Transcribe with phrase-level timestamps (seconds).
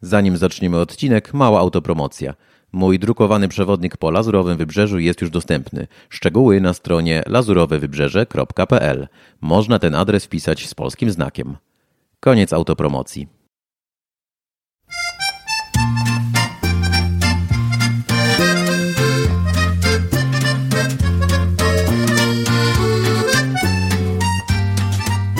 [0.00, 2.34] Zanim zaczniemy odcinek, mała autopromocja.
[2.72, 5.86] Mój drukowany przewodnik po Lazurowym Wybrzeżu jest już dostępny.
[6.08, 9.08] Szczegóły na stronie lazurowewybrzeże.pl.
[9.40, 11.56] Można ten adres wpisać z polskim znakiem.
[12.20, 13.28] Koniec autopromocji.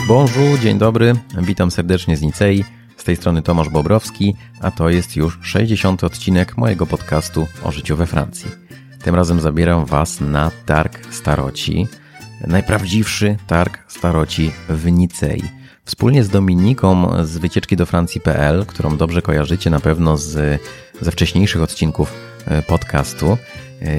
[0.09, 1.13] Bonjour, dzień dobry,
[1.43, 2.65] witam serdecznie z Nicei.
[2.99, 6.05] Z tej strony Tomasz Bobrowski, a to jest już 60.
[6.05, 8.51] odcinek mojego podcastu o życiu we Francji.
[9.02, 11.88] Tym razem zabieram Was na targ Staroci,
[12.47, 15.43] najprawdziwszy targ Staroci w Nicei.
[15.84, 20.62] Wspólnie z Dominiką z wycieczki do Francji.pl, którą dobrze kojarzycie na pewno z,
[21.01, 22.12] ze wcześniejszych odcinków
[22.46, 23.38] e, podcastu,
[23.83, 23.96] e,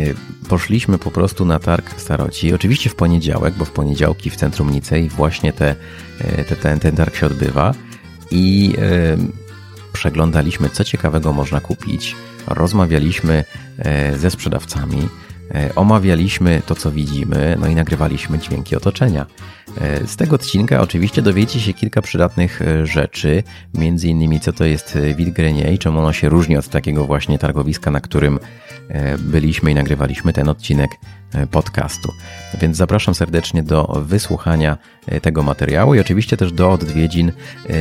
[0.50, 2.54] poszliśmy po prostu na targ Staroci.
[2.54, 5.76] Oczywiście w poniedziałek, bo w poniedziałki w centrum Nicei właśnie te,
[6.22, 7.74] e, te, ten, ten targ się odbywa
[8.32, 8.76] i
[9.94, 12.16] przeglądaliśmy, co ciekawego można kupić.
[12.48, 13.46] Rozmawialiśmy
[14.18, 15.10] ze sprzedawcami,
[15.76, 19.26] omawialiśmy to, co widzimy, no i nagrywaliśmy dźwięki otoczenia.
[20.06, 25.32] Z tego odcinka oczywiście dowiecie się kilka przydatnych rzeczy, między innymi co to jest Vide
[25.32, 28.40] Grenier i czemu ono się różni od takiego właśnie targowiska, na którym
[29.20, 30.92] byliśmy i nagrywaliśmy ten odcinek
[31.52, 32.12] podcastu.
[32.62, 34.78] Więc zapraszam serdecznie do wysłuchania
[35.22, 37.32] tego materiału i oczywiście też do odwiedzin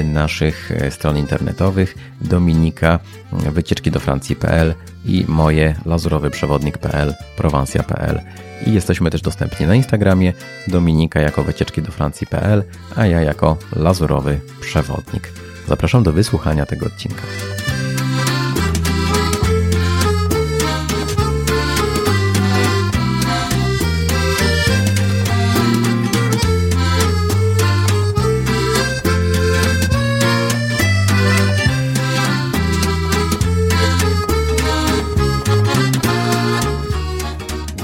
[0.05, 2.98] naszych stron internetowych Dominika,
[3.33, 8.20] wycieczki do Francji.pl i moje lazurowym-przewodnik.pl, prowansja.pl
[8.67, 10.33] i jesteśmy też dostępni na Instagramie
[10.69, 12.64] Dominika jako wycieczki do Francji.pl,
[12.97, 15.33] a ja jako lazurowy przewodnik.
[15.69, 17.23] Zapraszam do wysłuchania tego odcinka.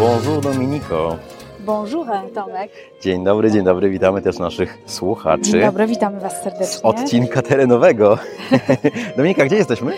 [0.05, 1.17] Bonjour Dominiko.
[1.61, 2.71] Bonjour Tomek.
[3.01, 5.43] Dzień dobry, dzień dobry, witamy też naszych słuchaczy.
[5.43, 6.67] Dzień dobry, witamy Was serdecznie.
[6.67, 8.19] Z odcinka terenowego.
[9.17, 9.93] Dominika, gdzie jesteśmy?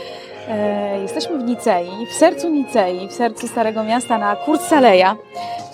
[0.48, 5.16] E, jesteśmy w Nicei, w sercu Nicei, w sercu Starego Miasta na Kursaleja.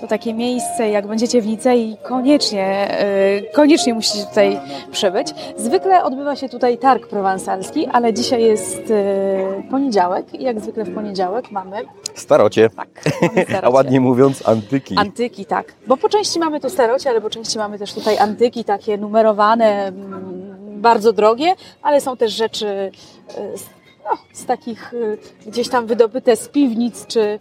[0.03, 4.61] To takie miejsce, jak będziecie w Nicei, koniecznie, e, koniecznie musicie tutaj
[4.93, 5.29] przybyć.
[5.57, 10.95] Zwykle odbywa się tutaj targ prowansalski, ale dzisiaj jest e, poniedziałek i jak zwykle w
[10.95, 11.77] poniedziałek mamy...
[12.15, 12.71] Starocie.
[12.71, 12.89] Tak,
[13.23, 13.67] mamy starocie.
[13.67, 14.97] A ładnie mówiąc antyki.
[14.97, 15.75] Antyki, tak.
[15.87, 19.87] Bo po części mamy tu starocie, ale po części mamy też tutaj antyki takie numerowane,
[19.87, 26.37] mm, bardzo drogie, ale są też rzeczy e, no, z takich y, gdzieś tam wydobyte
[26.37, 27.39] z piwnic czy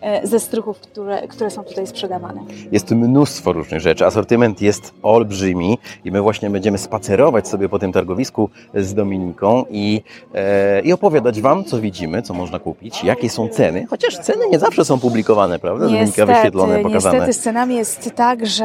[0.00, 2.40] e, ze strychów, które, które są tutaj sprzedawane.
[2.72, 4.06] Jest mnóstwo różnych rzeczy.
[4.06, 10.02] Asortyment jest olbrzymi i my właśnie będziemy spacerować sobie po tym targowisku z Dominiką i,
[10.34, 14.58] e, i opowiadać Wam, co widzimy, co można kupić, jakie są ceny, chociaż ceny nie
[14.58, 15.84] zawsze są publikowane, prawda?
[15.86, 17.18] Niestety, Dominika wyświetlone, pokazane.
[17.18, 18.64] Niestety z cenami jest tak, że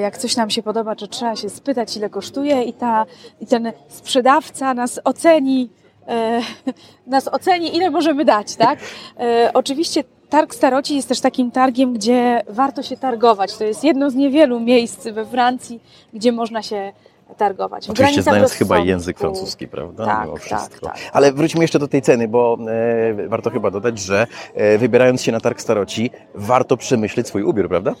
[0.00, 3.06] jak coś nam się podoba, to trzeba się spytać, ile kosztuje i, ta,
[3.40, 5.68] i ten sprzedawca nas oceni
[7.06, 8.78] nas oceni, ile możemy dać, tak?
[9.20, 13.56] E, oczywiście Targ Staroci jest też takim targiem, gdzie warto się targować.
[13.56, 15.80] To jest jedno z niewielu miejsc we Francji,
[16.14, 16.92] gdzie można się
[17.36, 17.90] targować.
[17.90, 18.88] Oczywiście znając chyba rozsądku.
[18.88, 20.04] język francuski, prawda?
[20.04, 20.98] Tak, Mimo tak, tak.
[21.12, 25.32] Ale wróćmy jeszcze do tej ceny, bo e, warto chyba dodać, że e, wybierając się
[25.32, 27.94] na targ Staroci, warto przemyśleć swój ubiór, prawda?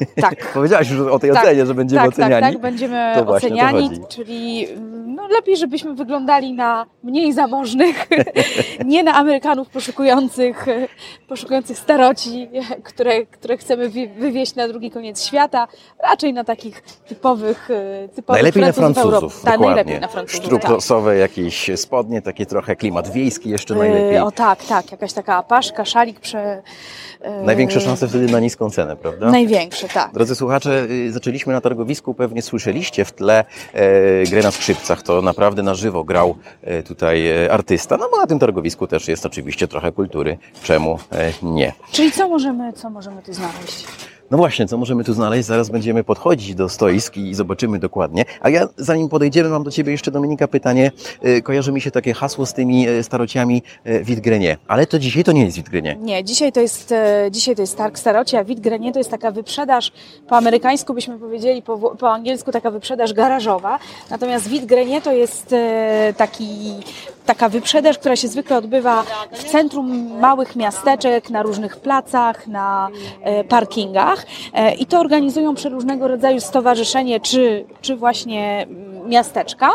[0.20, 0.52] Tak.
[0.52, 2.42] Powiedziałaś już o tej Tak, ocenie, że będziemy tak, oceniani.
[2.42, 4.66] Tak, tak, będziemy To oceniani, czyli
[5.06, 8.08] no, lepiej, żebyśmy wyglądali na mniej zamożnych,
[8.84, 10.66] nie na Amerykanów poszukujących,
[11.28, 12.48] poszukujących staroci,
[12.84, 15.68] które, które chcemy wy- wywieźć na drugi koniec świata,
[16.02, 19.20] raczej na takich typowych, e, typowych Najlepiej na Francuzów w Europie.
[19.20, 21.18] Francuzów, Tak, najlepiej na Francuzów, tak.
[21.18, 24.14] Jakieś spodnie, takie trochę klimat wiejski jeszcze najlepiej.
[24.16, 26.62] E, O tak, tak, jakaś taka apaszka, szalik prze...
[27.20, 29.30] e, Największe szanse wtedy na niską cenę, prawda?
[29.30, 30.12] Największe, tak.
[30.12, 35.02] Drodzy słuchacze, y, zaczęliśmy na targowisku, pewnie słyszeliście w tle e, grę na skrzypcach.
[35.02, 37.96] To naprawdę na żywo grał e, tutaj e, artysta.
[37.96, 40.38] No bo na tym targowisku też jest oczywiście trochę kultury.
[40.62, 41.72] Czemu e, nie?
[41.92, 43.86] Czyli co możemy, co możemy tu znaleźć?
[44.30, 45.48] No właśnie, co możemy tu znaleźć?
[45.48, 48.24] Zaraz będziemy podchodzić do stoisk i zobaczymy dokładnie.
[48.40, 50.92] A ja, zanim podejdziemy, mam do Ciebie jeszcze, Dominika, pytanie.
[51.22, 54.58] E, Kojarzy mi się takie hasło z tymi e, starociami e, Vide Grenier.
[54.68, 55.98] Ale to dzisiaj to nie jest Vide Grenier.
[55.98, 56.94] Nie, dzisiaj to jest,
[57.30, 59.92] dzisiaj to jest targ staroci, a Vide Grenier to jest taka wyprzedaż,
[60.28, 63.78] po amerykańsku byśmy powiedzieli, po, po angielsku taka wyprzedaż garażowa.
[64.10, 65.54] Natomiast Vide Grenier to jest
[66.16, 66.72] taki,
[67.26, 72.88] taka wyprzedaż, która się zwykle odbywa w centrum małych miasteczek, na różnych placach, na
[73.22, 74.26] e, parkingach.
[74.54, 79.70] E, I to organizują przeróżnego rodzaju stowarzyszenie, czy, czy właśnie mm, miasteczka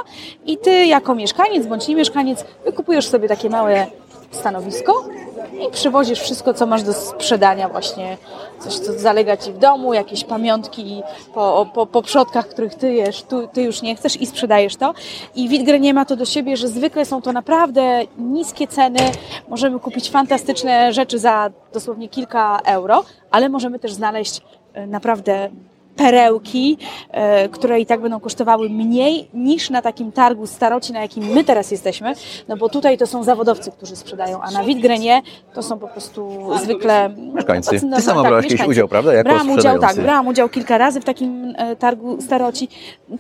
[0.45, 3.87] i ty jako mieszkaniec bądź nie mieszkaniec wykupujesz sobie takie małe
[4.31, 5.05] stanowisko
[5.53, 8.17] i przywozisz wszystko, co masz do sprzedania właśnie,
[8.59, 11.03] coś, co zalega Ci w domu, jakieś pamiątki
[11.33, 14.93] po, po, po przodkach, których Ty jesz, tu, Ty już nie chcesz i sprzedajesz to.
[15.35, 18.99] I Witgre nie ma to do siebie, że zwykle są to naprawdę niskie ceny,
[19.47, 24.41] możemy kupić fantastyczne rzeczy za dosłownie kilka euro, ale możemy też znaleźć
[24.73, 25.49] e, naprawdę
[25.95, 26.77] perełki,
[27.11, 31.43] e, które i tak będą kosztowały mniej niż na takim targu staroci, na jakim my
[31.43, 32.13] teraz jesteśmy,
[32.47, 35.21] no bo tutaj to są zawodowcy, którzy sprzedają, a na Witgrenie
[35.53, 37.79] to są po prostu zwykle mieszkańcy.
[37.95, 39.13] Ty sama tak, brałaś jakiś udział, prawda?
[39.13, 42.67] Jako brałam udział, tak, brałam udział kilka razy w takim e, targu staroci.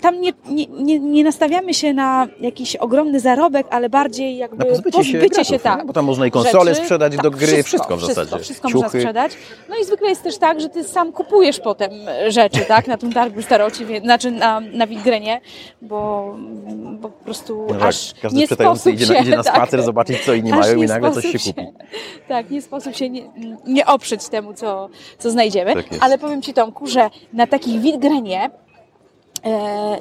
[0.01, 4.65] Tam nie, nie, nie, nie nastawiamy się na jakiś ogromny zarobek, ale bardziej jakby na
[4.65, 5.85] pozbycie, pozbycie się, gratów, się tak.
[5.85, 8.43] Bo tam można i konsole rzeczy, sprzedać tak, do gry, wszystko, wszystko w zasadzie.
[8.43, 9.31] Wszystko, wszystko można sprzedać.
[9.69, 11.91] No i zwykle jest też tak, że ty sam kupujesz potem
[12.27, 15.41] rzeczy, tak, na tym targu staroci, znaczy na, na Witgrenie,
[15.81, 16.35] bo,
[16.99, 19.79] bo po prostu no tak, aż każdy nie sposób idzie, się, na, idzie na spacer
[19.79, 21.67] tak, zobaczyć, co inni mają i nagle coś się, się kupi.
[22.27, 23.21] Tak, nie sposób się nie,
[23.67, 25.73] nie oprzeć temu, co, co znajdziemy.
[25.73, 28.64] Tak Ale powiem Ci Tomku, że na takich Witgrenie e,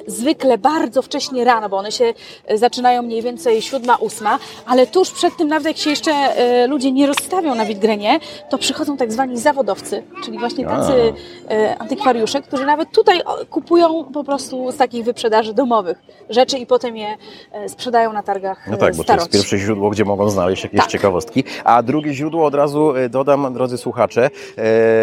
[0.07, 2.13] zwykle bardzo wcześnie rano, bo one się
[2.45, 6.67] e, zaczynają mniej więcej siódma, ósma, ale tuż przed tym, nawet jak się jeszcze e,
[6.67, 8.19] ludzie nie rozstawią na Witgrenie,
[8.49, 11.13] to przychodzą tak zwani zawodowcy, czyli właśnie tacy
[11.49, 15.97] e, antykwariusze, którzy nawet tutaj kupują po prostu z takich wyprzedaży domowych
[16.29, 17.17] rzeczy i potem je
[17.51, 19.29] e, sprzedają na targach No tak, bo staroci.
[19.29, 20.89] to jest pierwsze źródło, gdzie mogą znaleźć jakieś Tak.
[20.89, 21.43] ciekawostki.
[21.63, 24.61] A drugie źródło od razu e, dodam, drodzy słuchacze, e,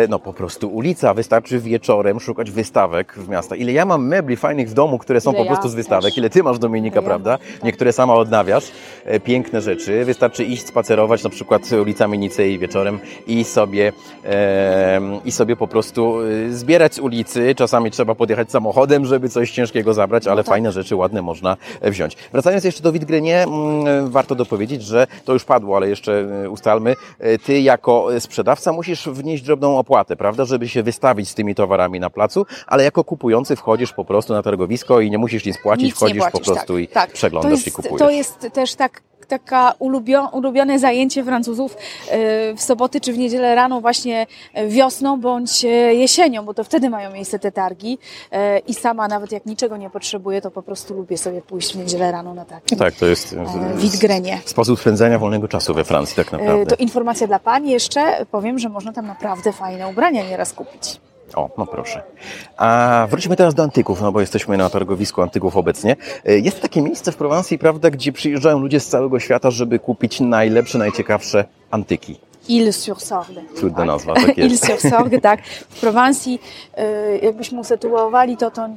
[0.09, 1.15] no po prostu ulica.
[1.15, 3.59] Wystarczy wieczorem szukać wystawek w miastach.
[3.59, 6.05] Ile ja mam mebli fajnych w domu, które są Ile po prostu ja z wystawek.
[6.05, 6.19] też.
[6.19, 7.38] Ile ty masz, Dominika, Ile ja, prawda?
[7.38, 7.62] tak.
[7.64, 8.64] Niektóre sama odnawiasz.
[9.05, 10.05] E, Piękne rzeczy.
[10.05, 13.93] Wystarczy iść spacerować na przykład ulicami Nicei wieczorem i sobie,
[14.25, 17.55] e, i sobie po prostu e, zbierać z ulicy.
[17.55, 20.50] Czasami trzeba podjechać samochodem, żeby coś ciężkiego zabrać, ale tak.
[20.52, 22.17] fajne rzeczy, ładne można e, wziąć.
[22.32, 26.96] Wracając jeszcze do Witgrenie, mm, warto dopowiedzieć, że to już padło, ale jeszcze e, ustalmy.
[27.19, 32.00] E, Ty jako sprzedawca musisz wnieść drobną opłatę, prawda, żeby się wystawić z tymi towarami
[32.00, 35.85] na placu, ale jako kupujący wchodzisz po prostu na targowisko i nie musisz nic płacić,
[35.85, 37.13] Nic wchodzisz płacisz, po prostu tak, i tak.
[37.13, 37.99] przeglądasz jest, i kupujesz.
[37.99, 41.77] To jest też tak taka ulubio, ulubione zajęcie Francuzów
[42.11, 44.27] e, w soboty czy w niedzielę rano właśnie
[44.69, 47.99] wiosną bądź e, jesienią, bo to wtedy mają miejsce te targi
[48.33, 51.79] e, i sama nawet jak niczego nie potrzebuję, to po prostu lubię sobie pójść w
[51.79, 52.77] niedzielę rano na targi.
[52.77, 54.41] Tak, to jest E, Witgrenie.
[54.45, 56.67] sposób spędzania wolnego czasu we Francji, tak naprawdę.
[56.67, 61.01] To informacja dla Pani jeszcze, powiem, że można tam naprawdę fajne ubrania nieraz kupić.
[61.34, 62.02] O, no proszę.
[62.56, 65.96] A wróćmy teraz do antyków, no bo jesteśmy na targowisku antyków obecnie.
[66.25, 70.79] Jest takie miejsce w Prowansji, prawda, gdzie przyjeżdżają ludzie z całego świata, żeby kupić najlepsze,
[70.79, 72.20] najciekawsze antyki.
[72.49, 73.40] Ile-sur-Sorgue.
[73.56, 74.64] Trudna nazwa, tak jest.
[74.64, 75.46] Ile-sur-Sorgue, tak.
[75.46, 76.40] W Prowansji,
[76.75, 78.69] e, jakbyśmy usytuowali to, to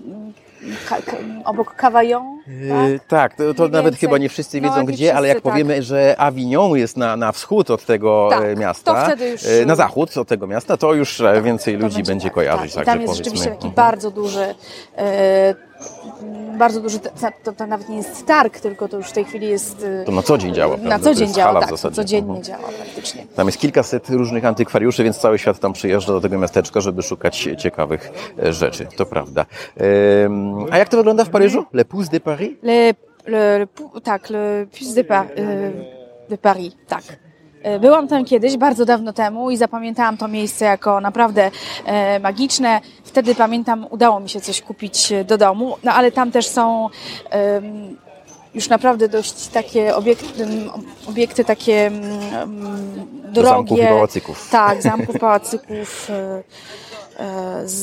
[1.46, 5.16] obok Cavaillon, E, Tak, to, to Mniej nawet chyba nie wszyscy No, wiedzą nie gdzie,
[5.16, 5.54] ale jak wszyscy, tak.
[5.54, 9.46] powiemy, że Avignon jest na, na wschód od tego Tak, e, miasta, to wtedy już-
[9.46, 12.74] e, na zachód od tego miasta, to już e, więcej To ludzi będzie tak, kojarzyć.
[12.74, 12.86] Tak.
[12.86, 13.74] Tam jest rzeczywiście taki Mhm.
[13.74, 14.56] bardzo duży,
[16.58, 17.00] bardzo duży,
[17.44, 19.86] to, to, nawet nie jest targ, tylko to już w tej chwili jest...
[20.02, 21.96] e, To na co dzień działa, Na co dzień działa, hala w tak, zasadzie.
[21.96, 22.44] codziennie Mhm.
[22.44, 23.26] działa praktycznie.
[23.36, 27.50] Tam jest kilkaset różnych antykwariuszy, więc cały świat tam przyjeżdża do tego miasteczka, żeby szukać
[27.58, 28.12] ciekawych
[28.44, 28.88] e, rzeczy.
[28.98, 29.46] To prawda.
[29.78, 31.66] Em, A jak to wygląda w Paryżu?
[31.74, 32.52] Le Pouce de Paris?
[32.64, 32.94] Le,
[33.26, 33.68] le, le,
[34.04, 35.72] tak, le Puce de, Par, e,
[36.30, 37.04] de Paris, tak.
[37.66, 41.52] E, Byłam tam kiedyś, bardzo dawno temu i zapamiętałam to miejsce jako naprawdę
[41.86, 42.82] e, magiczne.
[43.04, 46.90] Wtedy pamiętam, udało mi się coś kupić e, do domu, no ale tam też są
[48.54, 50.46] już naprawdę dość takie obiekty,
[51.10, 51.92] obiekty takie
[53.32, 53.88] Do zamków i drogie.
[53.96, 54.50] pałacyków.
[54.50, 56.12] Tak, zamków, pałacyków
[57.66, 57.76] z,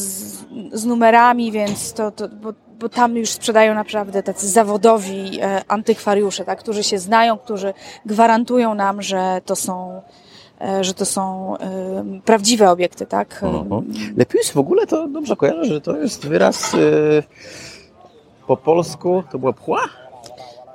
[0.72, 6.44] z numerami, więc to, to bo, bo tam już sprzedają naprawdę tacy zawodowi e, antykwariusze,
[6.44, 7.74] tak, którzy się znają, którzy
[8.06, 10.02] gwarantują nam, że to są
[10.60, 13.40] e, że to są e, prawdziwe obiekty, tak?
[13.42, 13.92] Mhm.
[14.16, 16.78] Le Puce w ogóle to dobrze kojarzę, że to jest wyraz e,
[18.46, 19.80] po polsku, to była pchła?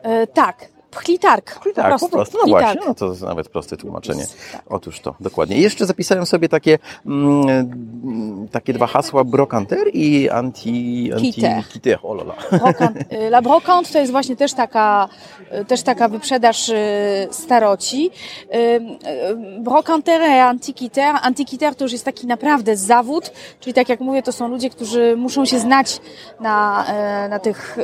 [0.03, 1.45] E, tak, pchlitark.
[1.45, 2.09] Tak, po prostu.
[2.09, 2.37] po prostu.
[2.41, 4.25] No właśnie, no to jest nawet proste tłumaczenie.
[4.51, 4.61] Tak.
[4.69, 5.57] Otóż to, dokładnie.
[5.57, 11.09] I jeszcze zapisałem sobie takie, mm, mm, takie dwa hasła, brokanter i anti...
[11.13, 11.63] anti Kite.
[11.73, 12.01] kite.
[12.01, 12.15] O.
[12.51, 15.09] Brokant, y, La Brocante to jest właśnie też taka,
[15.61, 16.75] y, też taka wyprzedaż y,
[17.31, 18.09] staroci.
[18.55, 21.19] Y, Brocanter et antiquitaire.
[21.21, 25.15] Antiquitaire to już jest taki naprawdę zawód, czyli tak jak mówię, to są ludzie, którzy
[25.17, 25.99] muszą się znać
[26.39, 26.85] na,
[27.25, 27.77] y, na tych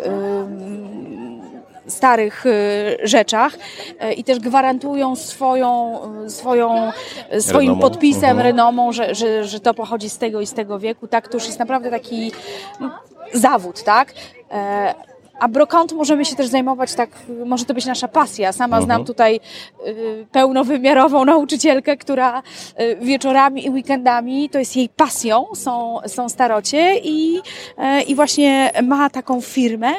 [1.88, 6.92] starych y, rzeczach y, i też gwarantują swoją, y, swoją,
[7.40, 7.82] swoim Renomą.
[7.82, 8.40] podpisem, Mhm.
[8.48, 11.08] renomą, że, że, że to pochodzi z tego i z tego wieku.
[11.08, 12.32] Tak, to już jest naprawdę taki
[12.80, 12.90] no,
[13.34, 14.14] zawód, tak?
[14.52, 14.94] E,
[15.40, 17.10] a brokant możemy się też zajmować tak,
[17.46, 18.52] może to być nasza pasja.
[18.52, 18.86] Sama Mhm.
[18.86, 19.40] znam tutaj
[19.88, 22.44] y, pełnowymiarową nauczycielkę, która
[22.80, 28.72] y, wieczorami i weekendami, to jest jej pasją, są, są starocie i, y, i właśnie
[28.84, 29.92] ma taką firmę,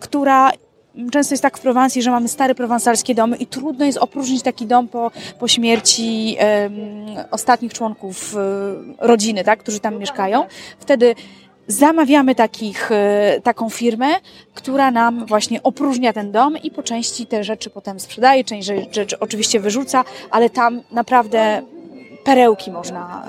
[0.00, 0.50] która
[1.10, 4.66] Często jest tak w Prowansji, że mamy stare prowansalskie domy i trudno jest opróżnić taki
[4.66, 6.72] dom po, po śmierci em,
[7.30, 10.46] ostatnich członków e, rodziny, tak, którzy tam mieszkają.
[10.78, 11.14] Wtedy
[11.66, 14.06] zamawiamy takich, e, taką firmę,
[14.54, 18.88] która nam właśnie opróżnia ten dom i po części te rzeczy potem sprzedaje, część rzeczy,
[18.92, 21.62] rzeczy oczywiście wyrzuca, ale tam naprawdę
[22.24, 23.24] perełki można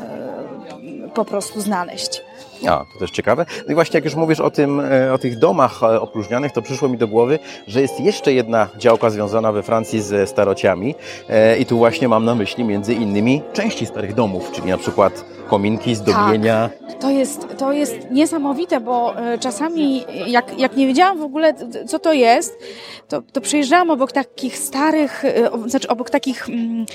[1.05, 2.28] e, po prostu znaleźć.
[2.67, 3.45] A, to też ciekawe.
[3.67, 6.61] No i właśnie jak już mówisz o, tym, e, o tych domach e, opróżnianych, to
[6.61, 10.95] przyszło mi do głowy, że jest jeszcze jedna działka związana we Francji ze starociami
[11.29, 15.25] E, i tu właśnie mam na myśli między innymi części starych domów, czyli na przykład
[15.49, 16.69] kominki, zdobienia.
[16.99, 21.53] To jest, to jest niesamowite, bo e, czasami jak, jak nie wiedziałam w ogóle,
[21.87, 22.59] co to jest,
[23.07, 26.85] to, to przejeżdżałam obok takich starych, e, znaczy obok takich, mm,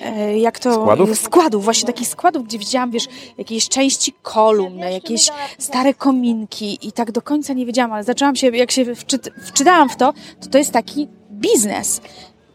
[0.00, 0.72] e, jak to...
[0.74, 1.18] Składów?
[1.18, 7.12] Składów, właśnie takich składów, gdzie widziałam, wiesz, jakieś części kolumn, jakieś stare kominki i tak
[7.12, 10.58] do końca nie wiedziałam, ale zaczęłam się, jak się wczyt, wczytałam w to, to to
[10.58, 12.00] jest taki biznes.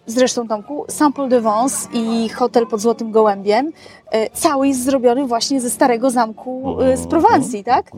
[0.09, 3.71] Zresztą Tomku, Saint-Paul de Vence i hotel pod Złotym Gołębiem
[4.11, 7.91] e, cały jest zrobiony właśnie ze starego zamku e, z Prowansji, tak?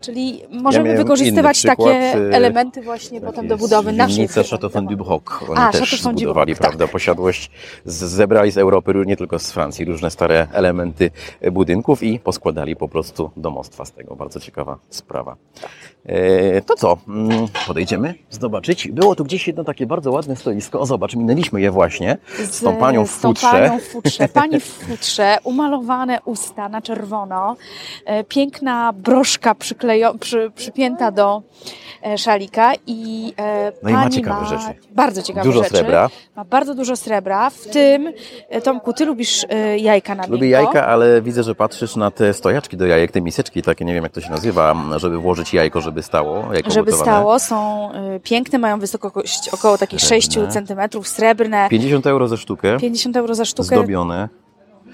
[0.00, 4.42] Czyli możemy miałem wykorzystywać przykład, takie e, elementy właśnie potem do budowy naszej Winnica.
[4.42, 5.22] Chateau du Broc.
[5.48, 6.58] Oni A, też Chateau Broc, tak.
[6.58, 7.50] prawda, posiadłość.
[7.84, 11.10] Z, zebrali z Europy, nie tylko z Francji, różne stare elementy
[11.52, 14.16] budynków i poskładali po prostu domostwa z tego.
[14.16, 15.36] Bardzo ciekawa sprawa.
[16.06, 16.98] E, to co?
[17.08, 18.88] Mm, Podejdziemy zobaczyć.
[18.88, 20.80] Było tu gdzieś jedno takie bardzo ładne stoisko.
[20.80, 22.16] O, zobacz, minęliśmy je właśnie
[22.50, 23.50] z tą panią w z tą futrze.
[23.50, 24.28] panią w futrze.
[24.28, 27.56] Pani w futrze, umalowane usta na czerwono,
[28.04, 29.54] e, piękna broszka
[29.86, 31.42] przyklejo, przy, przypięta do
[32.06, 34.80] e, szalika i e, No i ma pani ciekawe rzeczy.
[34.90, 35.76] Bardzo ciekawe Dużo rzeczy.
[35.76, 36.10] srebra.
[36.36, 38.12] Ma bardzo dużo srebra, w tym,
[38.48, 40.62] e, Tomku, ty lubisz e, jajka na Lubię miękko.
[40.64, 44.02] jajka, ale widzę, że patrzysz na te stojaczki do jajek, te miseczki takie, nie wiem
[44.02, 47.12] jak to się nazywa, żeby włożyć jajko, żeby stało, jajko Żeby gotowane.
[47.12, 50.22] stało, są y, piękne, mają wysokość około takich Srebrne.
[50.22, 50.38] 6
[50.92, 53.66] cm, srebrne, 50 euro za sztukę, 50 euro za sztukę.
[53.76, 54.28] zdobione.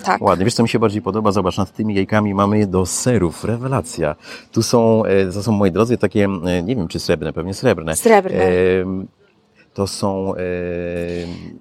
[0.03, 0.23] Tak.
[0.23, 0.45] Ładnie.
[0.45, 1.33] Wiesz, co mi się bardziej podoba?
[1.33, 3.45] Zobacz, nad tymi jajkami mamy do serów.
[3.45, 4.17] Rewelacja.
[4.53, 7.97] Tu są, e, to są, moi drodzy, takie, e, nie wiem, czy srebrne, pewnie srebrne.
[7.97, 8.45] Srebrne.
[8.45, 9.07] Em,
[9.75, 10.39] To są e,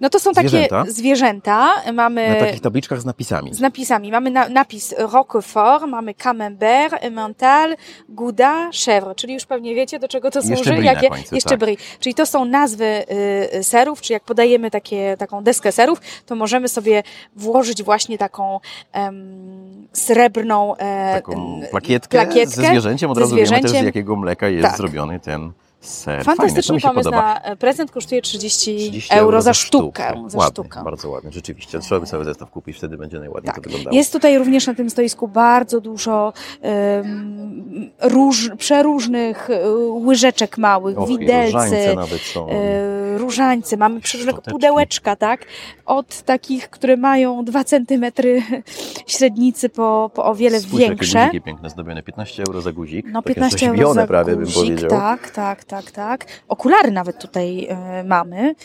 [0.01, 0.79] No to są zwierzęta.
[0.79, 1.73] takie zwierzęta.
[1.93, 3.53] Mamy na takich tabliczkach z napisami.
[3.53, 4.11] z napisami.
[4.11, 7.75] Mamy na, napis Roquefort, mamy Camembert, Emmental,
[8.09, 9.15] Gouda, Chèvre.
[9.15, 10.71] Czyli już pewnie wiecie, do czego to jeszcze służy.
[10.73, 11.59] brie Jakie, końcu, jeszcze tak.
[11.59, 11.75] brie.
[11.99, 16.35] Czyli to są nazwy y, y, serów, czy jak podajemy takie, taką deskę serów, to
[16.35, 17.03] możemy sobie
[17.35, 18.59] włożyć właśnie taką
[18.93, 23.11] em, srebrną e, Taką plakietkę, plakietkę ze zwierzęciem.
[23.11, 24.77] Od razu wiemy też, z jakiego mleka jest Tak.
[24.77, 25.51] zrobiony ten
[25.81, 26.23] ser.
[26.23, 30.13] Fajne, Fantastyczny się pomysł na e, prezent, kosztuje 30, 30 euro za sztukę.
[30.27, 30.83] Za ładny, sztukę.
[30.83, 31.79] bardzo ładny, rzeczywiście.
[31.79, 33.55] Trzeba by cały zestaw kupić, wtedy będzie najładniej Tak.
[33.55, 33.95] to wyglądało.
[33.95, 39.69] Jest tutaj również na tym stoisku bardzo dużo um, róż, przeróżnych e,
[40.05, 42.49] łyżeczek małych, Och, i widelcy, różańce nawet są.
[42.49, 43.77] e, różańce.
[43.77, 44.51] Mamy przeróżne Szczoteczki.
[44.51, 45.45] pudełeczka, tak?
[45.85, 48.43] Od takich, które mają 2 centymetry
[49.07, 51.19] średnicy po, po o wiele Spójrz, jakie większe.
[51.25, 52.03] guziki piękne zdobione.
[52.03, 53.05] 15 euro za guzik.
[53.11, 54.89] No Takie 15 euro za prawie guzik, bym powiedział.
[54.89, 56.25] tak, tak, tak, tak.
[56.47, 58.55] Okulary nawet tutaj e, mamy.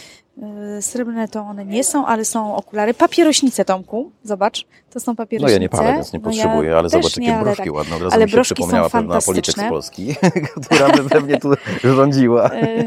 [0.42, 2.94] E, srebrne to one nie są, ale są okulary.
[2.94, 5.52] Papierośnice, Tomku, zobacz, to są No papierośnice.
[5.52, 7.72] ja nie palę, więc nie No ja potrzebuję, ale też zobacz, jakie ale broszki tak.
[7.74, 7.96] ładne.
[7.96, 9.68] Od razu Ale mi się przypomniała pewna polityk z.
[9.68, 10.14] Polski,
[10.66, 11.48] która by pewnie tu
[11.84, 12.50] rządziła.
[12.50, 12.84] E,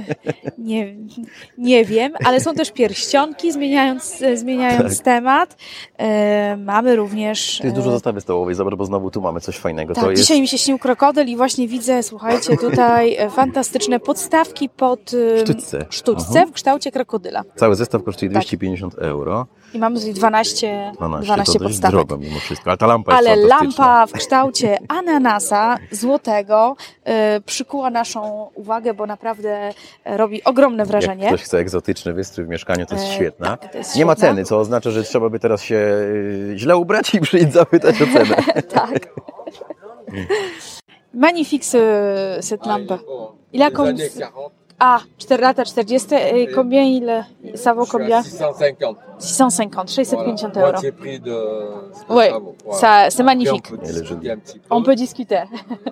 [0.58, 0.96] nie,
[1.58, 5.06] nie wiem, ale są też pierścionki, zmieniając, zmieniając Tak.
[5.06, 5.56] temat.
[5.98, 7.58] E, mamy również...
[7.58, 9.94] Tu jest dużo zastawy stołowej, zobacz, bo znowu tu mamy coś fajnego.
[9.94, 14.70] Tak, to jest dzisiaj mi się śnił krokodyl i właśnie widzę, słuchajcie, tutaj fantastyczne podstawki
[14.70, 15.12] pod
[15.44, 15.86] Sztućce.
[15.89, 16.48] sztućce Mhm.
[16.50, 17.38] w kształcie krokodyla.
[17.55, 18.41] Cały zestaw kosztuje Tak.
[18.41, 19.46] 250 euro.
[19.74, 21.91] I mamy tutaj 12, 12, 12 to dość podstawek.
[22.08, 27.89] drogo mimo wszystko, ale ta lampa Ale jest lampa w kształcie ananasa złotego e, przykuła
[27.89, 29.69] naszą uwagę, bo naprawdę
[30.03, 31.24] e, robi ogromne wrażenie.
[31.24, 33.58] Jak ktoś chce egzotyczny wystrój w mieszkaniu, to jest E, świetna.
[33.58, 36.77] tak, to jest Nie ma ceny, co oznacza, że trzeba by teraz się y, źle
[36.77, 38.36] ubrać i przyjść zapytać o cenę.
[38.74, 39.10] tak.
[41.13, 41.77] Magnifique ce,
[42.41, 42.98] cette lampe.
[43.53, 43.93] Il a Les comme...
[44.79, 48.19] années 40, Ah, 4 lata 40 et combien il, ça vaut combien?
[48.19, 48.98] à 650.
[49.19, 50.71] 650, 650 Voilà, euros.
[50.71, 51.31] Moitié prix de
[52.07, 52.55] vaut.
[52.65, 52.79] Voilà.
[52.79, 53.65] Ça, c'est magnifique.
[53.71, 54.62] On peut peu.
[54.69, 55.43] On peut discuter.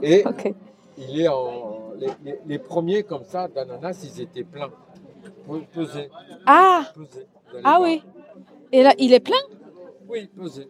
[0.02, 0.54] Et Ok.
[0.98, 1.74] il est en.
[2.00, 4.70] Les, les- les premiers comme ça d'ananas, ils étaient pleins.
[5.48, 6.10] Pe- Pesez,
[6.46, 6.84] Ah,
[7.52, 7.82] allez ah voir.
[7.82, 8.04] oui.
[8.72, 9.36] Et là, il est plein?
[10.08, 10.68] Oui, pesez.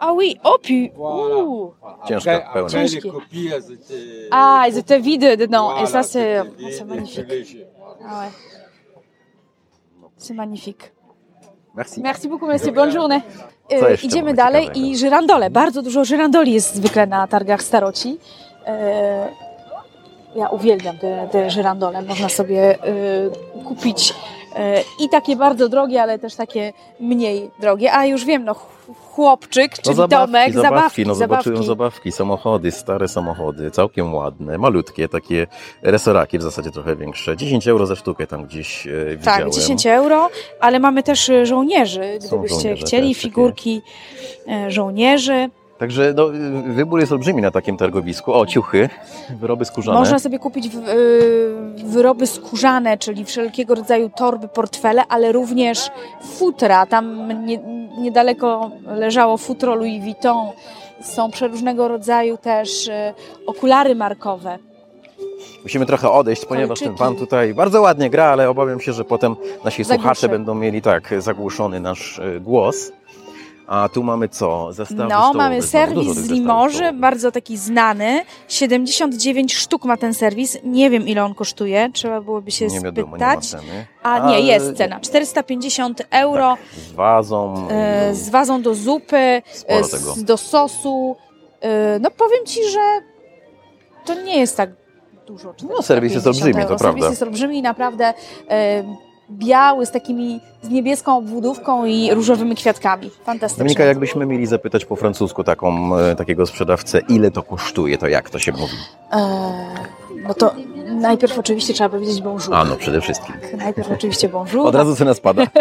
[0.00, 1.36] Ah oui, oh puis, Voilà.
[1.36, 1.74] ouh.
[2.08, 2.66] Ciężka, Après, pełna.
[2.66, 3.10] après Ciężkie.
[3.10, 4.28] copies, elles étaient.
[4.30, 5.68] Ah, ils étaient vides dedans.
[5.70, 7.26] Voilà, Et ça, c'est oh, magnifique.
[8.08, 8.30] Ah ouais.
[10.16, 10.92] C'est magnifique.
[11.74, 12.00] Merci.
[12.00, 12.70] Merci beaucoup, merci.
[12.72, 13.22] Bonne journée.
[13.72, 14.86] E, Idziemy dalej ciekawego?
[14.86, 15.50] i żyrandole.
[15.50, 18.18] Bardzo dużo żyrandoli jest zwykle na targach staroci.
[18.66, 19.28] E,
[20.36, 22.02] Ja uwielbiam te, te żyrandole.
[22.02, 23.30] Można sobie e,
[23.64, 24.14] kupić
[25.00, 27.92] i takie bardzo drogie, ale też takie mniej drogie.
[27.92, 28.66] A już wiem, no ch-
[29.10, 31.68] chłopczyk, czyli No zabawki, Tomek, zabawki, zabawki, no zobaczyłem zabawki.
[31.68, 35.46] zabawki, samochody, stare samochody, całkiem ładne, malutkie, takie
[35.82, 37.36] resoraki w zasadzie trochę większe.
[37.36, 39.42] 10 euro za sztukę tam gdzieś e, widziałem.
[39.42, 40.28] Tak, 10 euro,
[40.60, 43.82] ale mamy też e, żołnierzy, gdybyście żołnierze chcieli, też figurki
[44.48, 45.50] e, żołnierzy.
[45.78, 46.28] Także no,
[46.66, 48.32] wybór jest olbrzymi na takim targowisku.
[48.34, 48.88] O, ciuchy,
[49.30, 49.98] wyroby skórzane.
[49.98, 50.70] Można sobie kupić y,
[51.84, 55.90] wyroby skórzane, czyli wszelkiego rodzaju torby, portfele, ale również
[56.38, 56.86] futra.
[56.86, 57.58] Tam nie,
[57.98, 60.46] niedaleko leżało futro Louis Vuitton.
[61.02, 62.92] Są przeróżnego rodzaju też y,
[63.46, 64.58] okulary markowe.
[65.62, 67.04] Musimy trochę odejść, ponieważ ten Kolczyki.
[67.04, 70.02] pan tutaj bardzo ładnie gra, ale obawiam się, że potem nasi Zagłuszy.
[70.02, 72.92] słuchacze będą mieli tak zagłuszony nasz e, głos.
[73.68, 74.72] A tu mamy co?
[74.72, 75.38] Zestawy No, stołowe.
[75.38, 78.24] mamy serwis z Limoży, bardzo taki znany.
[78.48, 80.58] 79 sztuk ma ten serwis.
[80.64, 81.90] Nie wiem, ile on kosztuje.
[81.92, 83.46] Trzeba byłoby się Nie wiadomo, nie ma spytać.
[83.50, 83.86] ceny.
[84.02, 85.00] A nie, jest cena.
[85.00, 86.56] 450 euro.
[86.76, 87.68] Z wazą.
[87.70, 91.16] e, z wazą do zupy, e, z, do sosu.
[91.60, 92.78] E, No powiem Ci, że
[94.04, 94.70] to nie jest tak
[95.26, 95.54] dużo.
[95.70, 96.78] No, serwis jest 450 olbrzymi, to euro.
[96.78, 97.00] prawda.
[97.00, 98.14] Serwis jest olbrzymi i naprawdę
[99.30, 103.10] biały z takimi, z niebieską obwódówką i różowymi kwiatkami.
[103.24, 103.64] Fantastycznie.
[103.64, 108.30] Dominika, jakbyśmy mieli zapytać po francusku taką, e, takiego sprzedawcę, ile to kosztuje, to jak
[108.30, 108.76] to się mówi?
[109.12, 109.18] E,
[110.22, 110.54] no to
[110.86, 112.54] najpierw oczywiście trzeba powiedzieć bonjour.
[112.54, 113.34] A no, przede wszystkim.
[113.58, 114.66] Najpierw oczywiście bonjour.
[114.66, 115.42] Od razu cena spada.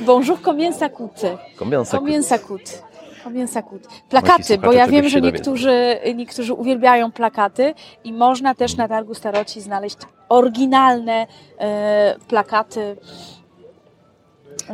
[0.00, 1.38] Bonjour, combien ça coûte?
[1.58, 2.82] Combien ça coûte?
[4.08, 9.60] Plakaty, bo ja wiem, że niektórzy, niektórzy uwielbiają plakaty i można też na targu staroci
[9.60, 9.96] znaleźć
[10.34, 11.26] oryginalne
[11.58, 12.96] e, plakaty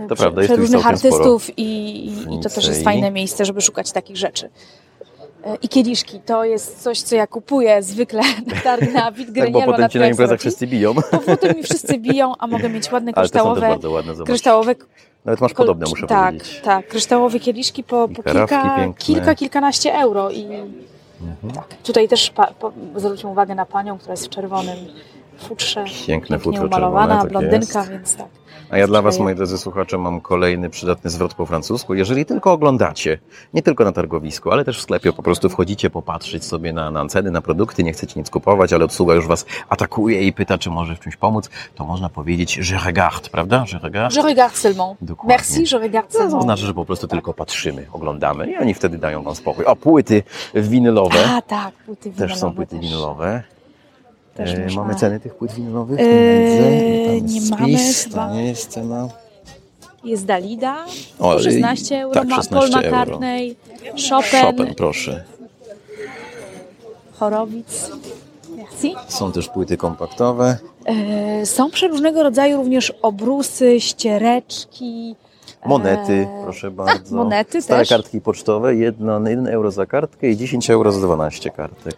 [0.09, 0.85] To prze- prawda, całkiem sporo.
[0.85, 1.63] artystów i,
[2.07, 4.51] i, i to też jest fajne miejsce, żeby szukać takich rzeczy.
[5.45, 8.23] E, I kieliszki, to jest coś, co ja kupuję zwykle
[8.55, 10.95] na targ na Tak, bo Witgrenielu, potem na ci na imprezach wszyscy biją.
[11.13, 14.27] Bo potem mi wszyscy biją, a mogę mieć ładne Ale te są kryształowe, ładne, zobacz.
[14.27, 14.75] kryształowe
[15.25, 16.61] Nawet masz podobne, muszę tak, powiedzieć.
[16.65, 20.31] Tak, kryształowe kieliszki po, po kilka, kilka, kilkanaście euro.
[20.31, 20.47] I
[21.23, 21.53] Mhm.
[21.55, 24.77] tak, tutaj też pa, po, zwróćmy uwagę na panią, która jest w czerwonym
[25.41, 25.85] futrze.
[26.07, 27.91] Piękne futro umalowana, czerwone, tak blondynka, jest.
[27.91, 28.27] więc tak.
[28.71, 31.95] A ja dla Was, moi drodzy słuchacze, mam kolejny przydatny zwrot po francusku.
[31.95, 33.19] Jeżeli tylko oglądacie,
[33.55, 37.07] nie tylko na targowisku, ale też w sklepie, po prostu wchodzicie popatrzeć sobie na, na
[37.07, 40.71] ceny, na produkty, nie chcecie nic kupować, ale obsługa już Was atakuje i pyta, czy
[40.71, 43.65] może w czymś pomóc, to można powiedzieć je regarde, prawda?
[43.73, 44.17] Je regarde.
[44.17, 44.97] Je regarde seulement.
[45.01, 45.37] Dokładnie.
[45.37, 46.43] Merci, je regarde To seulement.
[46.43, 49.65] znaczy, że po prostu tylko patrzymy, oglądamy i oni wtedy dają Wam spokój.
[49.65, 50.23] O, płyty
[50.55, 51.25] winylowe.
[51.37, 52.81] A tak, płyty winylowe Też są płyty też.
[52.87, 53.43] winylowe.
[54.45, 56.01] Też E, można- Mamy ceny tych płyt winylowych?
[56.01, 58.29] Eee, Nie mamy spis, chyba.
[58.29, 59.09] To nie jest cena.
[60.05, 60.85] Jest Dalida,
[61.19, 62.97] O, po 16 euro, tak, ma 16 Paul euro.
[63.01, 63.57] McCartney,
[64.11, 65.25] Chopin, Chopin, proszę.
[67.19, 67.91] Chorowic.
[68.57, 68.95] Merci.
[69.09, 70.57] Są też płyty kompaktowe.
[70.85, 75.17] E, Są przeróżnego rodzaju również obrusy, ściereczki.
[75.67, 77.17] Monety, e, proszę bardzo.
[77.17, 77.89] monety Stare też.
[77.89, 81.97] kartki pocztowe, 1, 1 euro za kartkę i 10 euro za 12 kartek.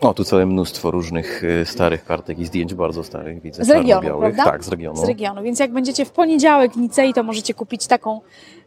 [0.00, 3.64] O, tu całe mnóstwo różnych e, starych kartek i zdjęć, bardzo starych, widzę.
[3.64, 4.44] Z regionu, prawda?
[4.44, 4.96] Tak, z regionu.
[4.96, 5.42] Z regionu.
[5.42, 8.20] Więc jak będziecie w poniedziałek w Nicei, to możecie kupić taką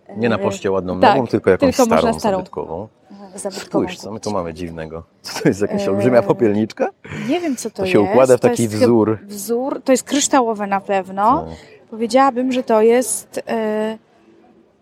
[0.07, 2.37] e, Nie na poczcie ładną tak, nową, tylko jakąś tylko starą, starą.
[2.37, 2.87] zabytkową.
[3.35, 3.67] e, zabytkową.
[3.85, 5.03] Spójrz, co my tu mamy dziwnego.
[5.21, 6.89] Co to jest jakaś Eee, olbrzymia popielniczka?
[7.29, 7.91] Nie wiem, co to, To jest.
[7.93, 9.19] się układa w To taki wzór.
[9.27, 11.45] Wzór, to jest kryształowe na pewno.
[11.49, 11.55] Tak.
[11.89, 13.41] Powiedziałabym, że to jest.
[13.47, 13.97] E,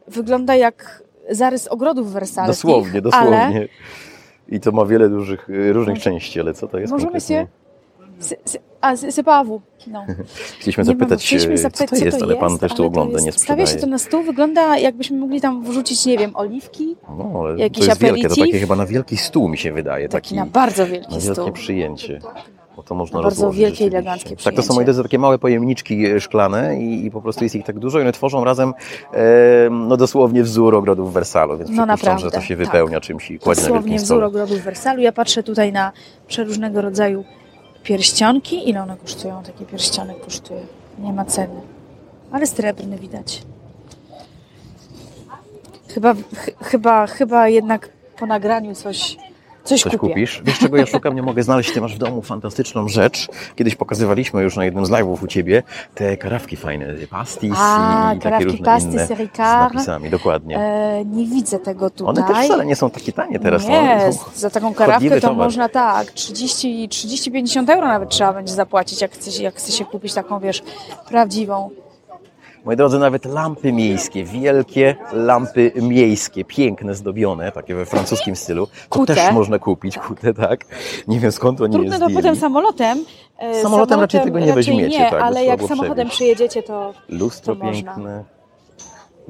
[0.08, 2.66] wygląda jak zarys ogrodów wersalskich.
[2.72, 3.38] Dosłownie, dosłownie.
[3.46, 3.68] Ale
[4.52, 7.36] I to ma wiele dużych, y, różnych części, ale co to jest Bonjour, konkretnie?
[7.38, 7.62] monsieur.
[8.82, 9.62] A, c'est c'est pas à vous.
[9.88, 10.06] No.
[10.60, 13.26] Chcieliśmy zapytać, chcieliśmy e, zapytać, co to jest, ale pan też tu to ogląda, jest-
[13.26, 13.68] nie Stawia sprzedaje.
[13.68, 17.84] się to na stół, wygląda jakbyśmy mogli tam wrzucić, nie wiem, oliwki, No, ale jakiś
[17.86, 20.46] to jest wielkie, to takie chyba na wielki stół mi się wydaje, taki taki, na
[20.46, 21.36] bardzo wielki na stół.
[21.36, 22.20] wielkie przyjęcie.
[22.82, 23.98] Bo to można Na bardzo rozłożyć wielkie, rzeczywiście.
[23.98, 24.74] eleganckie Tak, to są przyjęcie.
[24.74, 28.02] moi drodzy takie małe pojemniczki szklane i, i po prostu jest ich tak dużo i
[28.02, 28.74] one tworzą razem
[29.14, 32.66] e, no dosłownie wzór ogrodów Wersalu, więc No przypuszczam, naprawdę, że to się tak.
[32.66, 35.02] wypełnia czymś i kładzie na Dosłownie wielkim wzór ogrodów Wersalu.
[35.02, 35.92] Ja patrzę tutaj na
[36.28, 37.24] przeróżnego rodzaju
[37.84, 38.70] pierścionki.
[38.70, 39.44] Ile one kosztują?
[39.44, 40.62] Taki pierścionek kosztuje.
[41.00, 41.62] Nie ma ceny.
[42.32, 43.42] Ale srebrny widać.
[45.88, 47.90] Chyba, ch chyba, chyba jednak
[48.20, 49.18] po nagraniu coś
[49.64, 50.42] Coś, coś kupisz.
[50.46, 51.16] Wiesz, czego ja szukam?
[51.16, 51.74] Nie mogę znaleźć.
[51.74, 53.28] Ty masz w domu fantastyczną rzecz.
[53.56, 55.64] Kiedyś pokazywaliśmy już na jednym z live'ów u Ciebie
[55.96, 59.72] te karawki fajne, pastis A, i, takie różne pastis, inne Ricard.
[59.72, 60.10] z napisami.
[60.10, 60.58] Dokładnie.
[60.60, 62.08] E, nie widzę tego tutaj.
[62.24, 63.64] One też wcale nie są takie tanie teraz.
[63.68, 65.46] no, Nie, są za taką karawkę to towar.
[65.46, 70.14] można tak, 30 30-50 euro nawet trzeba będzie zapłacić, jak chce, jak chce się kupić
[70.14, 70.64] taką, wiesz,
[71.10, 71.70] prawdziwą.
[72.66, 78.68] Moi drodzy, nawet lampy miejskie, wielkie lampy miejskie, piękne, zdobione, takie we francuskim stylu.
[78.68, 79.16] To Kute.
[79.16, 80.66] też można kupić, kute, tak.
[81.08, 82.16] Nie wiem skąd oni je Trudno to zdjęli.
[82.16, 83.06] potem samolotem.
[83.38, 86.16] e, Samolotem raczej tego nie raczej weźmiecie, nie, tak, ale jak samochodem przewieźć.
[86.16, 88.24] przyjedziecie, to Lustro to można.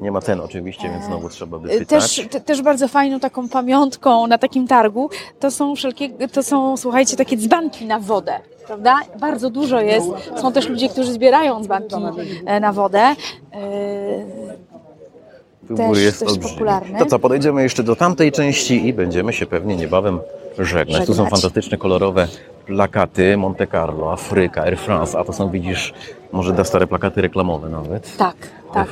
[0.02, 2.16] Nie ma cen oczywiście, więc znowu trzeba by E, pytać.
[2.16, 5.10] Też, te, też bardzo fajną taką pamiątką na takim targu
[5.40, 8.32] to są wszelkie, to są, słuchajcie, takie dzbanki na wodę,
[8.66, 8.96] prawda?
[9.20, 10.06] Bardzo dużo jest.
[10.36, 11.94] Są też ludzie, którzy zbierają dzbanki
[12.46, 12.98] e, na wodę.
[13.00, 13.14] E,
[15.62, 16.48] Wybór też jest olbrzymi.
[16.52, 16.98] popularny.
[16.98, 20.20] To co, podejdziemy jeszcze do tamtej części i będziemy się pewnie niebawem
[20.58, 21.00] żegnać.
[21.06, 21.30] Tu są Żegnać.
[21.30, 22.28] fantastyczne, kolorowe
[22.66, 25.94] plakaty Monte Carlo, Afryka, Air France, a to są, widzisz,
[26.32, 28.16] może da stare plakaty reklamowe nawet.
[28.16, 28.36] Tak,
[28.74, 28.88] tak.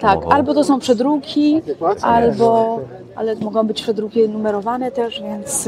[0.00, 1.62] Tak, albo to są przedruki,
[2.02, 2.80] albo,
[3.16, 5.64] ale mogą być przedruki numerowane też, więc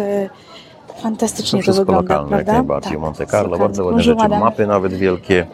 [0.88, 2.53] To fantastycznie to, wszystko wygląda, lokalne, jak prawda?
[2.62, 2.92] najbardziej.
[2.92, 5.46] Tak, Monte Carlo, bardzo ładne rzeczy, mapy nawet wielkie.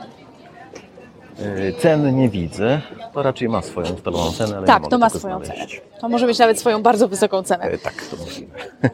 [1.56, 2.80] Yy, Ceny nie widzę.
[3.14, 5.54] To raczej ma swoją ustaloną cenę, ale Tak, to ma swoją cenę.
[5.54, 5.82] znaleźć.
[6.00, 7.64] To może mieć nawet swoją bardzo wysoką cenę.
[7.64, 8.52] E, Tak, to możliwe.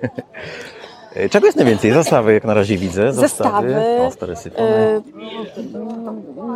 [1.17, 1.93] E, Czego jest najwięcej?
[1.93, 3.13] Zastawy jak na razie widzę.
[3.13, 4.11] Zestawy, e,
[4.59, 5.03] mm,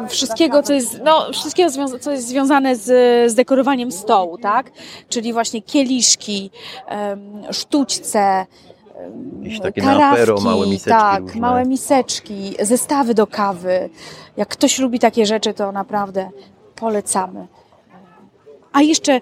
[0.09, 1.71] wszystkiego, co jest, no, wszystkiego,
[2.01, 2.85] co jest związane z,
[3.33, 4.71] z dekorowaniem stołu, tak?
[5.09, 6.51] Czyli właśnie kieliszki,
[6.87, 8.47] em, sztućce,
[9.43, 11.41] Jakieś takie karafki, małe miseczki tak, różne.
[11.41, 13.91] małe miseczki, zestawy do kawy.
[14.37, 16.31] Jak ktoś lubi takie rzeczy, to naprawdę
[16.77, 17.47] polecamy.
[18.73, 19.21] A jeszcze,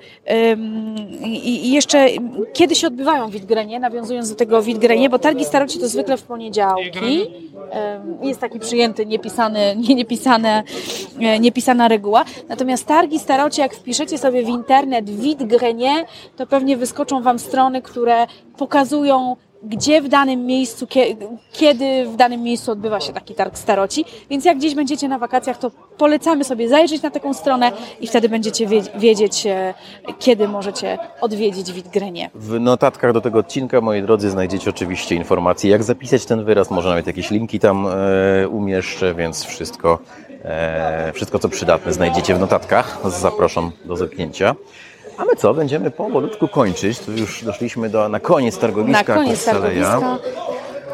[1.24, 2.06] i, jeszcze
[2.52, 7.26] kiedy się odbywają Witgrenie, nawiązując do tego Witgrenie, bo targi staroci to zwykle w poniedziałki.
[8.22, 10.62] Jest taki przyjęty, niepisany, nie, niepisane,
[11.20, 12.24] e, niepisana reguła.
[12.48, 16.04] Natomiast targi staroci, jak wpiszecie sobie w internet Witgrenie,
[16.36, 21.16] to pewnie wyskoczą Wam strony, które pokazują gdzie w danym miejscu, kie-
[21.52, 24.04] kiedy w danym miejscu odbywa się taki targ staroci.
[24.30, 28.28] Więc jak gdzieś będziecie na wakacjach, to polecamy sobie zajrzeć na taką stronę i wtedy
[28.28, 29.74] będziecie wie- wiedzieć, e,
[30.18, 32.30] kiedy możecie odwiedzić Witgrenie.
[32.34, 36.70] W notatkach do tego odcinka, moi drodzy, znajdziecie oczywiście informacje, jak zapisać ten wyraz.
[36.70, 39.98] Może nawet jakieś linki tam e, umieszczę, więc wszystko,
[40.44, 42.98] e, wszystko co przydatne znajdziecie w notatkach.
[43.04, 44.54] Zapraszam do zerknięcia.
[45.18, 45.54] A my co?
[45.54, 46.98] Będziemy powolutku kończyć.
[46.98, 49.90] Tu już doszliśmy do, na koniec Na targowiska koniec Korseleja.
[49.90, 50.18] targowiska.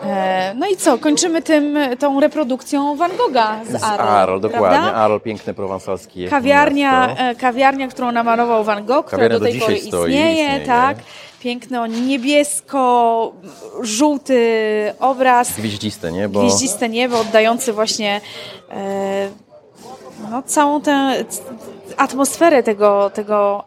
[0.05, 4.01] E, No i co, kończymy tym, tą reprodukcją Van Gogha z Z Arles.
[4.09, 4.69] Arol, dokładnie.
[4.79, 4.95] prawda?
[4.95, 7.23] Arol, piękne prowansalskie Kawiarnia, miasto.
[7.25, 10.67] e, kawiarnia, którą namalował Van Gogh, która Kawiarnia do do tej pory istnieje, istnieje.
[10.67, 10.97] tak.
[11.41, 14.41] Piękny, o niebiesko-żółty
[15.01, 16.29] obraz, Gwieździste, nie?
[16.29, 18.21] Bo gwieździste niebo, oddający właśnie
[18.71, 19.29] e,
[20.31, 21.25] no, całą tę
[21.97, 23.65] atmosferę tego, tego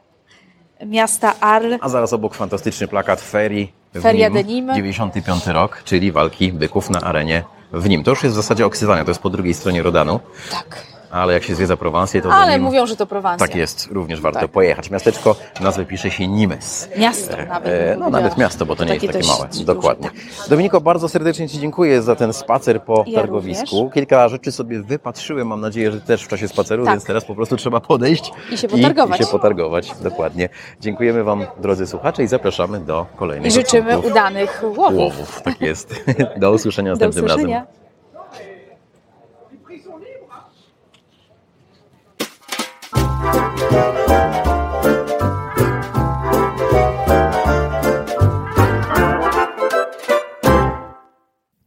[0.85, 1.79] miasta Arles.
[1.81, 3.71] A zaraz obok fantastyczny plakat Ferii.
[3.93, 4.75] w Feria nim, de Nîmes.
[4.75, 8.03] 95 rok, czyli walki byków na arenie w nim.
[8.03, 10.19] To już jest w zasadzie oksyzania, to jest po drugiej stronie Rodanu,
[10.51, 10.83] Tak.
[11.11, 13.47] Ale jak się zwiedza Prowansję, to do Ale Nîmes- mówią, że to Prowansja.
[13.47, 14.51] Tak jest, również warto Tak.
[14.51, 14.89] pojechać.
[14.89, 16.89] Miasteczko, nazwę pisze się Nimes.
[16.97, 17.73] Miasto nawet.
[17.73, 19.47] E, no nawet miasto, bo to nie jest takie małe.
[19.65, 20.09] Dokładnie.
[20.09, 20.49] tak.
[20.49, 23.75] Dominiko, bardzo serdecznie Ci dziękuję za ten spacer po Ja targowisku.
[23.75, 23.93] również.
[23.93, 26.93] Kilka rzeczy sobie wypatrzyłem, mam nadzieję, że też w czasie spaceru, Tak.
[26.93, 29.19] więc teraz po prostu trzeba podejść I się potargować.
[29.21, 29.91] I, się potargować.
[30.01, 30.49] Dokładnie.
[30.81, 34.93] Dziękujemy Wam, drodzy słuchacze, i zapraszamy do kolejnych I życzymy udanych łowów.
[34.93, 35.41] łowów.
[35.41, 36.03] Tak jest.
[36.37, 37.57] Do usłyszenia Do następnym usłyszenia.
[37.59, 37.86] razem.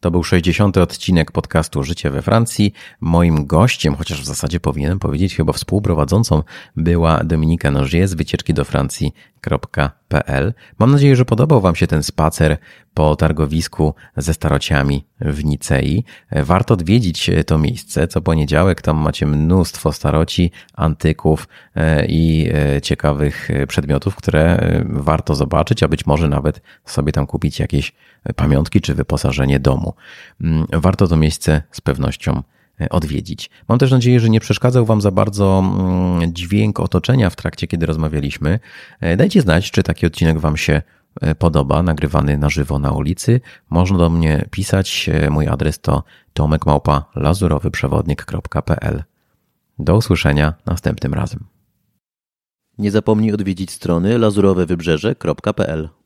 [0.00, 0.76] To był 60.
[0.76, 2.72] odcinek podcastu Życie we Francji.
[3.00, 6.42] Moim gościem, chociaż w zasadzie powinienem powiedzieć chyba współprowadzącą,
[6.76, 10.00] była Dominika Nogier z wycieczki do Francji.pl.
[10.79, 12.57] Mam nadzieję, że podobał Wam się ten spacer
[12.94, 16.05] po targowisku ze starociami w Nicei.
[16.33, 18.09] Warto odwiedzić to miejsce.
[18.09, 24.85] Co poniedziałek tam macie mnóstwo staroci, antyków e, i e, ciekawych e, przedmiotów, które e,
[24.88, 27.92] warto zobaczyć, a być może nawet sobie tam kupić jakieś
[28.37, 29.94] pamiątki czy wyposażenie domu.
[30.40, 33.51] Mm, Warto to miejsce z pewnością e, odwiedzić.
[33.69, 37.87] Mam też nadzieję, że nie przeszkadzał Wam za bardzo mm, dźwięk otoczenia w trakcie, kiedy
[37.87, 38.61] rozmawialiśmy.
[39.01, 40.83] E, Dajcie znać, czy taki odcinek Wam się
[41.21, 43.40] e, podoba, nagrywany na żywo na ulicy.
[43.71, 45.11] Można do mnie pisać.
[45.12, 49.03] E, Mój adres to tomekmałpa.lazurowyprzewodnik.pl
[49.79, 51.45] Do usłyszenia następnym razem.
[52.79, 56.00] Nie zapomnij odwiedzić strony lazurowewybrzeże.pl